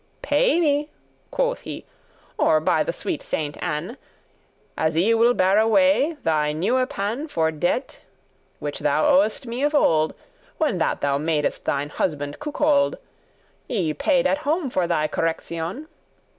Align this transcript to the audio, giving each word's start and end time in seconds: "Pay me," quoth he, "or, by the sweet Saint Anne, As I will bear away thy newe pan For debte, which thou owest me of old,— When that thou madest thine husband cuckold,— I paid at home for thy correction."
"Pay 0.23 0.59
me," 0.59 0.89
quoth 1.29 1.59
he, 1.59 1.85
"or, 2.35 2.59
by 2.59 2.81
the 2.81 2.91
sweet 2.91 3.21
Saint 3.21 3.55
Anne, 3.61 3.97
As 4.75 4.97
I 4.97 5.13
will 5.13 5.35
bear 5.35 5.59
away 5.59 6.17
thy 6.23 6.53
newe 6.53 6.83
pan 6.87 7.27
For 7.27 7.51
debte, 7.51 7.99
which 8.57 8.79
thou 8.79 9.07
owest 9.07 9.45
me 9.45 9.61
of 9.61 9.75
old,— 9.75 10.15
When 10.57 10.79
that 10.79 11.01
thou 11.01 11.19
madest 11.19 11.65
thine 11.65 11.89
husband 11.89 12.39
cuckold,— 12.39 12.97
I 13.69 13.93
paid 13.95 14.25
at 14.25 14.39
home 14.39 14.71
for 14.71 14.87
thy 14.87 15.07
correction." 15.07 15.87